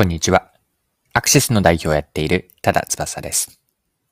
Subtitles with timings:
[0.00, 0.50] こんにちは。
[1.12, 3.60] アクシスの代表をやっている多田翼です。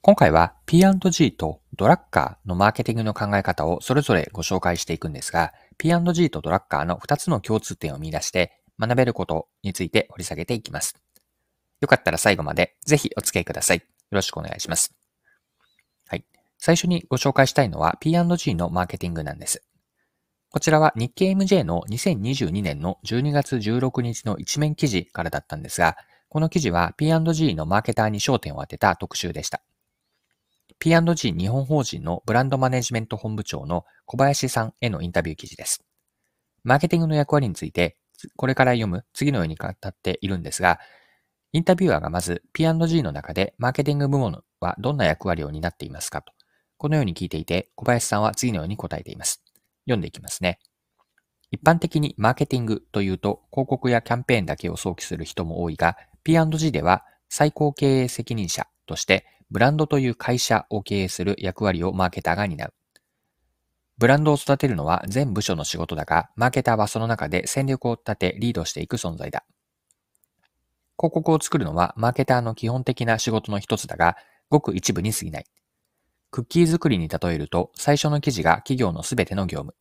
[0.00, 10.94] 今回は P&G とドラッカーのマーケティングの考え方をそれぞれご紹介していくんですが、P&G とドラッカーの2つの共通点を見出して学べることについて掘り下げていきます。
[11.82, 13.76] よかったら最後までぜひお付き合いください。
[13.76, 14.94] よろしくお願いします。
[16.08, 16.24] はい。
[16.56, 19.62] 最初にご紹介したいのは P&G のマーケティングなんです。
[20.54, 25.96] こちらは日経 MJ の2022年の12月16日の一面記事からだったんですが、
[26.28, 29.62] この記事は P&G のマーケターに焦点を当てた特集でした。
[30.78, 35.84] P&G 日本法人のブランドマネジメント本部長の小林さんへのインタビュー記事です。
[36.62, 37.96] マーケティングの役割について、
[38.36, 40.78] これから読む次のように語っているんですが、
[41.50, 46.32] インタビュアーがまず P&G の中でマーケティング部門はどんな役割を担っていますかと、
[46.76, 49.43] このように聞いていて、小林さんは次のように答えています。
[49.84, 50.58] 読んでいきますね。
[51.50, 62.74] 一般的にマーケティングというと広告やキャンペーンだけを想起する人も多いが、P&G では最高経営責任者としてブランドという会社を経営する役割をマーケターが担う。
[63.96, 69.44] ブランドを育てるのは全部署の仕事だが、マーケターはその中で戦略を立てリードしていく存在だ。
[70.98, 74.16] 広告を作るのはマーケターの基本的な仕事の一つだが、
[74.50, 75.44] ごく一部に過ぎない。
[76.34, 79.76] クッキー作りに例えると、最初の記事が企業のすべての業務。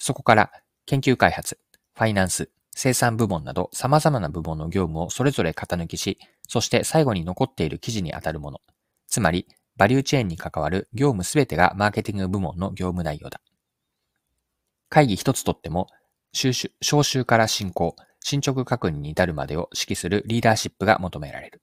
[0.00, 0.50] そこから
[0.84, 1.60] 研究開発、
[1.94, 8.60] ファイナンス、生産部門など様々な部門の業務をそれぞれ型抜きし、そして最後に残っている記事にあたるもの。
[9.06, 13.40] つまり、バリューチェーンに関わる業務すべてがマーケティング部門の業務内容だ。
[14.88, 15.86] 会議一つとっても、
[16.32, 21.62] 収集招集から進行、進捗確認に至るまでを指揮するリーダーシップが求められる。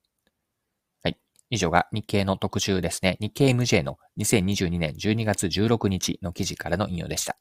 [1.54, 3.16] 以上が日経の特集ですね。
[3.20, 7.38] 日経 MJ の2022年12月16日の記事からの引用でした。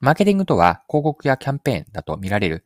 [0.00, 2.64] マーケティングとは広告やキャンペーンだと見られる、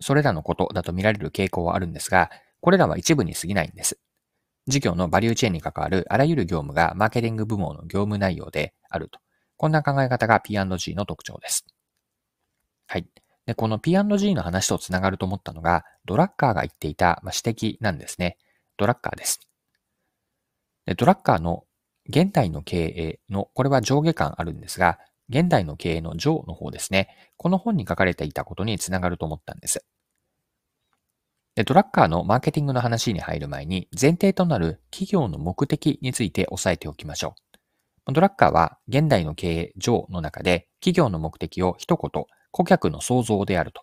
[0.00, 2.30] それらのことだと見られる傾向はあるんですが、
[2.62, 4.00] これらは一部に過ぎないんです。
[4.66, 9.20] 事業のバリューチェーンに関わるあらゆる業務がマーケティング部門の業務内容であると。
[9.58, 11.66] こんな考え方が P&G の特徴です。
[12.86, 13.06] はい。
[13.44, 18.38] で、この P&G の話とつながると思ったのが、ドラッカーが言っていた指摘なんですね。
[18.76, 19.40] ドラッカーです。
[20.86, 21.64] でドラッカーの
[22.08, 24.98] 現代の経営の、これは上下感あるんですが、
[25.28, 27.08] 現代の経営の上の方ですね。
[27.36, 29.84] この本に書かれていたことにつながると思ったんです。
[31.56, 37.34] でドラッカーのマーケティングの話に入る前に、前提となる企業の目的について押さえておきましょ
[38.08, 38.12] う。
[38.12, 43.82] ドラッカーは現代の経営上の中で企業の目的を一言、顧客の創造であると。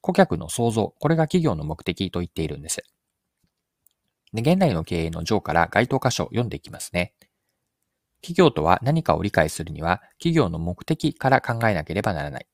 [0.00, 2.82] 顧客の創造、これが企業の目的と言っているんです。
[4.32, 7.14] 現代の経営の上から該当箇所を読んでいきますね。
[8.22, 12.46] 企業とは何かを理解するには、企業の目的から考えなければならない。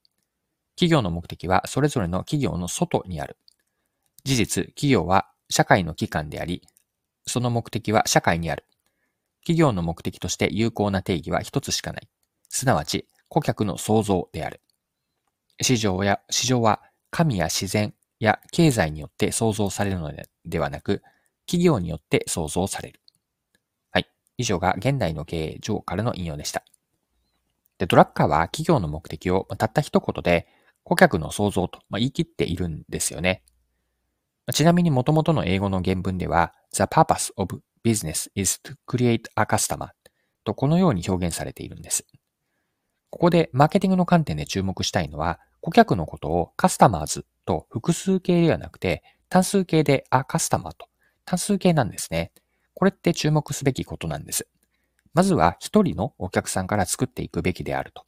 [0.76, 3.36] 企業の目的はそれぞれの企業の外にある。
[4.24, 6.62] 事実、企業は社会の機関であり、
[7.26, 8.64] その目的は社会にある。
[9.40, 12.08] 企業の目的として有効な定義は一つしかない。
[12.48, 14.60] すなわち、顧客の創造である。
[15.60, 20.12] 市場や、市場は神や自然や経済によって創造されるの
[20.44, 21.02] ではなく、
[21.46, 23.00] 企業によって創造される。
[23.90, 24.10] はい。
[24.36, 26.64] 以上が現代の経営上からの引用でした。
[27.78, 30.46] で、ドラッカーは企業の目的をたった一言で
[30.84, 33.42] 顧客の創造と言い切っているんですよね。
[34.52, 39.88] ちなみに元々の英語の原文では The purpose of business is to create a customer
[40.44, 42.06] とこのように表現されているんです。
[43.10, 50.86] ここでマーケティングの観点で注目したいのは顧客のことをカスタマーズと複数形ではなくて単数形で a カスタマーと
[51.26, 52.32] 単数形なんですね。
[52.72, 54.48] これって注目すべきことなんです。
[55.12, 58.04] まずは一人のお客さんから作っていくべきであると。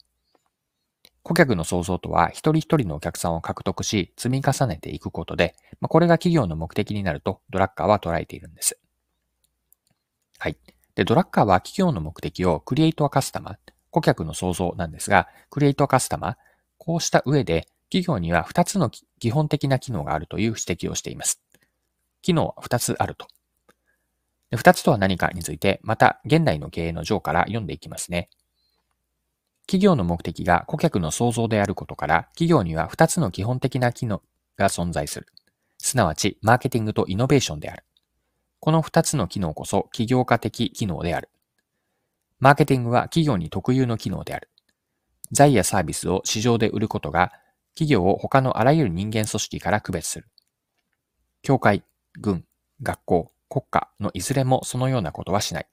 [1.21, 8.79] 顧客の創造とは一人一人のお客さんを獲得し積み重ねていくことで、まこれが企業の目的になるとドラッカーは捉えているんです。
[10.37, 10.57] はい。
[10.95, 13.55] で、ドラッカーは企業の目的をクリエイトアカスタマー、
[13.91, 16.35] 顧客の創造なんですが、クリエイトアカスタマー、
[16.77, 21.41] こうした上で企業には2つの基本的な機能があるという指摘をしています。
[22.21, 23.27] 機能は2つあると。
[24.51, 28.29] 2つとは何かについて、また現代の経営の上から読んでいきますね。
[29.67, 34.23] 企業の目的が顧客の創造であることから、企業には2つの基本的な機能
[34.57, 35.27] が存在する。
[35.77, 37.83] すなわち、マーケティングとイノベーションである。
[38.59, 41.29] この2つの機能こそ企業家的機能である。
[42.39, 44.49] マーケティングは企業に特有の機能である。
[45.31, 47.31] 財やサービスを市場で売ることが、
[47.75, 50.27] 企業を他のあらゆる人間組織から区別する。
[51.43, 51.83] 協会、
[52.19, 52.45] 軍、
[52.81, 55.67] 学校、国家のいずれもそのようなことはしない。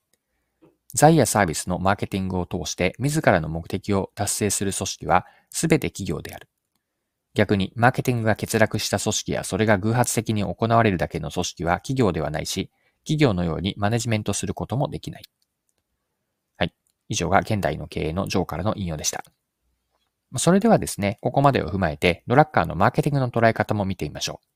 [0.94, 6.48] 財やサービスのマーケティングを通して自らの目的を達成する組織は全て企業である。
[7.34, 12.70] 逆に、マーケティングが欠落した組織やそれが偶発的に行われるだけの組織は企業ではないし、
[13.04, 15.22] 企業のようにマネジメントすることもできない。
[16.56, 16.74] はい。
[17.08, 19.22] 以上が現代の経営の上からの引用でした。
[20.38, 24.40] それではですね、ここまでを踏まえて、ドラッカーのマーケティングの捉え方も見てみましょ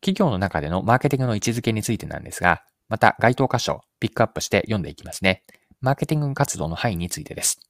[0.00, 5.44] 企業の中でのマーケティングの位置づけについてなんですが、また該当箇所をピックアップして読んでいきますね。
[5.80, 7.60] マーケティング活動の範囲についてです。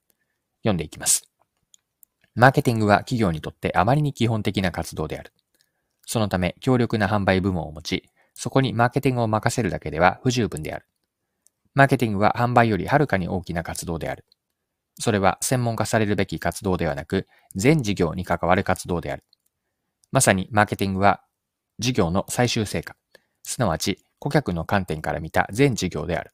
[0.63, 1.31] 読んでいきます。
[2.35, 5.33] マーケティングは企業にとってあまりに基本的な活動である。
[6.05, 10.87] そのため、強力な販売部門を持ち、そこにマーケティングを任せるだけでは不十分である。
[11.75, 14.25] マーケティングは販売よりはるかに大きな活動である。
[14.99, 19.25] それは専門化されるべき活動ではなく、全事業に関わる活動である。
[20.13, 21.23] まさにマーケティングは
[21.79, 22.97] 事業の最終成果、
[23.43, 26.33] すなわち顧客の観点から見た全事業である。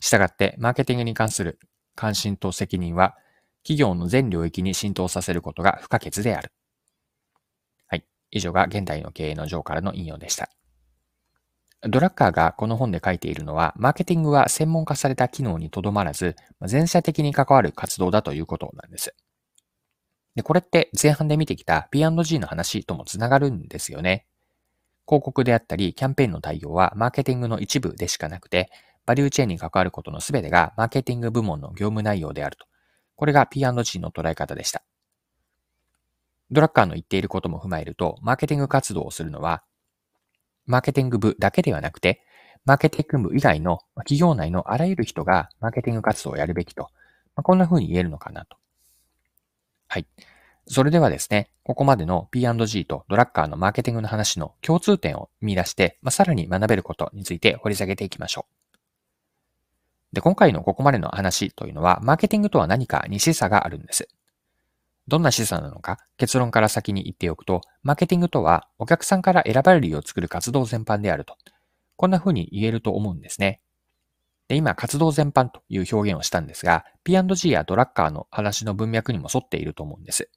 [0.00, 1.58] したがって、マーケティングに関する
[1.94, 3.16] 関心と責任は、
[3.62, 6.52] 企業の全領域に浸透させることが不可欠である。
[7.86, 8.04] はい。
[8.30, 10.50] 以上が現代の経営の上からの引用でした。
[11.82, 16.36] ドラッカーがこの本で書いているのは、マーケティングは専門化された機能にとどまらず、
[16.66, 19.14] 全社的に関わる活動だということなんです。
[20.36, 24.26] でこれって前半で見てきた P&G の話ともつながるんですよね。
[25.10, 28.70] 広告であったり、キャンペーンの対応はマーケティングの一部でしかなくて、
[29.06, 32.66] バリューチェーンに関わることのすべてがマーケティング部門の業務内容であると。
[33.16, 34.84] これが P&G の捉え方でした。
[36.52, 39.64] ドラッカーの言っていることも踏まえると、マーケティング活動をするのは、
[40.66, 42.22] マーケティング部だけではなくて、
[42.64, 46.82] マーケティング部以外の企業内のあらゆる人がマーケティング活動をやるべきと、
[47.34, 48.56] まあ、こんな風に言えるのかなと。
[49.88, 50.06] はい。
[50.66, 60.14] それではですね、ここまでの P&G とドラッカーのマーケティングの話の共通点を見出して、まあ、さらに学べることについて掘り下げていきましょう。
[60.14, 64.08] で、今回のここまでの話というのは、マーケティングとは何かに示唆があるんです。
[65.08, 71.36] どんな示唆なのか、結論から先に言っておくと、マーケティングとはお客さんから選ばれるよう作る活動全般であると。
[71.96, 73.60] こんな風に言えると思うんですね。
[74.48, 80.28] で、今、活動全般という表現をしたんですが、P&G やドラッカーの話の文脈にも沿っていると思うんです。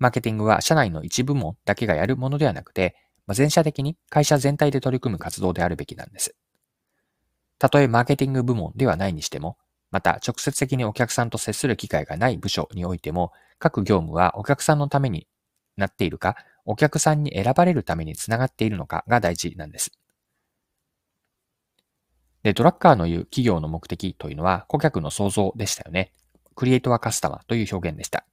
[0.00, 6.34] マーケティングは社内の一部門だけがやるものではなくて、まあ、全社的に会社全体で取り組む活動であるべきなんです。
[7.58, 9.58] たとえマーケティング部門ではないにしても、
[9.90, 15.28] また直接的にお客さんと接する機会がない部署においても、各業務はお客さんのために
[15.76, 19.92] なっているか、お客さんに選ばれるためにつながっているのかが大事なんです。
[22.42, 26.12] で、ドラッカーの言う企業の目的というのは顧客の創造でしたよね。
[26.54, 28.24] クリエイトはカスタマーという表現でした。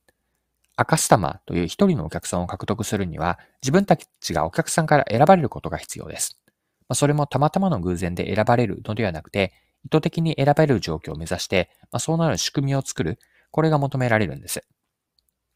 [0.77, 6.39] アカスタマーという一人のお客さんを獲得するには、自分たちがお客さんから選ばれることが必要です。
[6.87, 9.53] まあ、それもたまたまの偶然で選ばれるのではなくて、
[9.85, 13.17] 意図的に選ばれる状況を目指して、まあ、そうなる仕組みを作る、
[13.49, 14.63] これが求められるんです。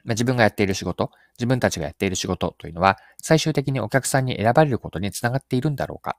[0.04, 6.18] まあ、自分がやっている仕事、自分たちがやっている仕事というのは、最終的にお客さんに選ばれることにつながっているんだろうか。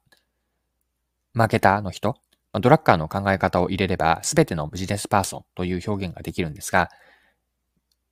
[1.35, 2.15] マーケターの人、
[2.61, 6.91] ドラッカーの考え方を入れれば、すべてのビジネスパーソンという表現ができるんですが、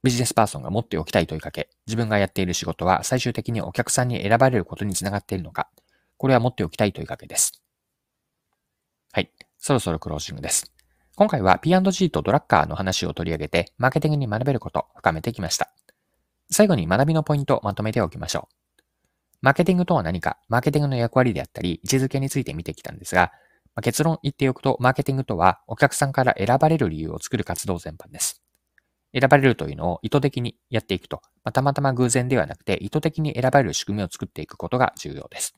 [0.02, 5.68] ビジネスパーソンが持っておきたい問いかけ、自分がやっている仕事は最終的にお客さんに選ばれることにつながっているのか、
[6.16, 7.62] これは持っておきたい問いかけです。
[9.12, 9.30] はい。
[9.58, 10.72] そろそろクロージングです。
[11.16, 15.70] 今回は P&G とドラッカーの話を取り上げて、マーケティングに学べること、深めてきました。
[16.50, 18.54] 最後に学びのポイントをまとめておきましょう。
[19.42, 23.32] マーケティングとは何か、マーケティングの役割であったり、位置づけについて見てきたんですが、
[23.82, 28.42] 結論言っておくと、マーケティングとは、お客さんから選ばれる理由を作る活動全般です。
[29.18, 35.54] 選ばれるというのを意図的にやっていくと、まあ、たまたま偶然ではなくて意図的に選ばれる仕組みを作っていくことが重要です。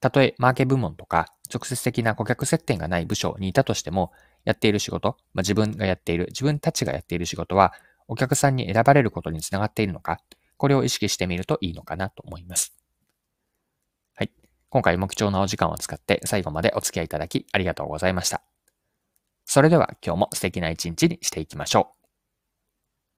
[0.00, 4.12] たとえマーケ部門とか直接的な顧客接点がない部署にいたとしても、
[4.44, 7.74] やっている仕事、まあ、自分がやっている、自分たちがやっている仕事は、
[8.08, 10.20] お客さんに選ばれることにつながっているのか、
[10.56, 12.74] これを意識してみるといいのかなと思います。
[14.14, 14.30] はい。
[14.68, 18.42] 今回も貴重なお時間を使って最後までお付き合いいただきありがとうございました。
[19.44, 21.99] それでは今日も素敵な一日にしていきましょう。